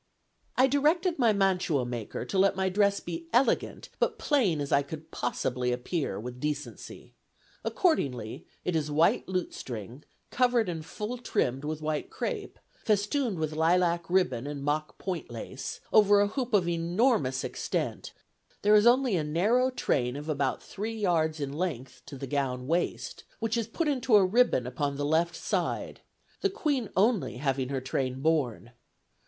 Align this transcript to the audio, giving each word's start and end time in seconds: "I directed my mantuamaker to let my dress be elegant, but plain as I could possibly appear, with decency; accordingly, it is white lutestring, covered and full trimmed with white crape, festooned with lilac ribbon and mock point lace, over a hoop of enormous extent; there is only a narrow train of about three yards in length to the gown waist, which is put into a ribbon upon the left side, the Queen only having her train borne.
"I 0.57 0.65
directed 0.65 1.19
my 1.19 1.31
mantuamaker 1.31 2.25
to 2.25 2.39
let 2.39 2.55
my 2.55 2.69
dress 2.69 2.99
be 2.99 3.27
elegant, 3.31 3.89
but 3.99 4.17
plain 4.17 4.59
as 4.59 4.71
I 4.71 4.81
could 4.81 5.11
possibly 5.11 5.71
appear, 5.71 6.19
with 6.19 6.39
decency; 6.39 7.13
accordingly, 7.63 8.47
it 8.65 8.75
is 8.75 8.89
white 8.89 9.27
lutestring, 9.29 10.03
covered 10.31 10.69
and 10.69 10.83
full 10.83 11.19
trimmed 11.19 11.63
with 11.63 11.83
white 11.83 12.09
crape, 12.09 12.57
festooned 12.83 13.37
with 13.37 13.53
lilac 13.55 14.09
ribbon 14.09 14.47
and 14.47 14.63
mock 14.63 14.97
point 14.97 15.29
lace, 15.29 15.79
over 15.93 16.19
a 16.19 16.29
hoop 16.29 16.55
of 16.55 16.67
enormous 16.67 17.43
extent; 17.43 18.11
there 18.63 18.73
is 18.73 18.87
only 18.87 19.15
a 19.15 19.23
narrow 19.23 19.69
train 19.69 20.15
of 20.15 20.27
about 20.27 20.63
three 20.63 20.95
yards 20.95 21.39
in 21.39 21.53
length 21.53 22.01
to 22.07 22.17
the 22.17 22.25
gown 22.25 22.65
waist, 22.65 23.23
which 23.37 23.55
is 23.55 23.67
put 23.67 23.87
into 23.87 24.15
a 24.15 24.25
ribbon 24.25 24.65
upon 24.65 24.95
the 24.97 25.05
left 25.05 25.35
side, 25.35 26.01
the 26.41 26.49
Queen 26.49 26.89
only 26.97 27.37
having 27.37 27.69
her 27.69 27.79
train 27.81 28.19
borne. 28.19 28.71